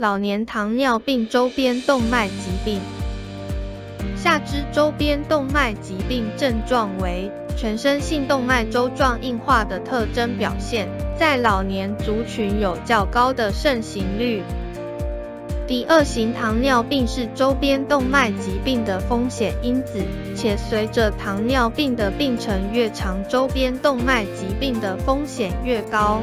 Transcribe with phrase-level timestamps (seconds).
[0.00, 2.78] 老年糖尿病周边动脉疾病。
[4.14, 10.86] 下肢周边动脉疾病症状为全身性动脉粥状硬化的特征表现，
[11.18, 14.40] 在老年族群有较高的盛行率。
[15.66, 20.00] 第二型糖尿病是周边动脉疾病的风险因子，
[20.36, 26.22] 且随着糖尿病的病程越长，周边动脉疾病的风险越高。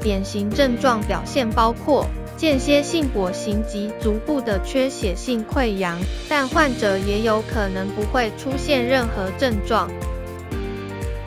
[0.00, 2.04] 典型症状表现包括。
[2.40, 9.90] 间歇性跛行及足部的缺血性溃疡，但患者也有可能不会出现任何症状。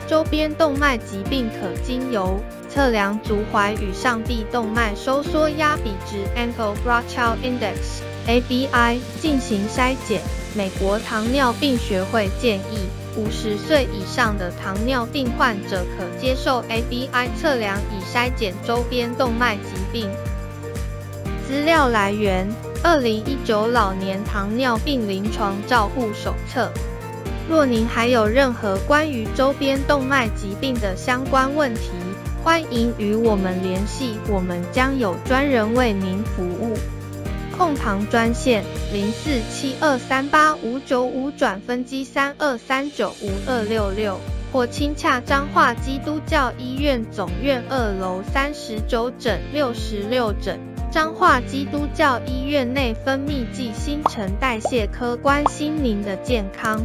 [0.08, 7.04] 周边动脉疾病可经由测量足踝与上臂动脉收缩压比值 （Ankle Blood
[7.44, 10.20] Index，ABI） 进行筛检。
[10.56, 20.10] 美国糖尿病学会建议，五十岁以上的糖尿病患者可接受 ABI 测量以筛检周边动脉疾病。
[21.46, 22.48] 资料来源：
[22.82, 26.72] 二零一九老年糖尿病临床照护手册。
[27.48, 31.90] 若您还有任何关于周边动脉疾病的相关问题，
[32.42, 36.74] 欢迎与我们联系，我们将有专人为您服务。
[37.56, 44.18] 控糖专线：零四七二三八五九五转分机三二三九五二六六，
[44.50, 50.58] 或亲洽彰化基督教医院总院二楼三十九诊六十六诊。
[50.94, 56.80] 彰化基督教医院内分泌剂新陈代谢科关心您的健康。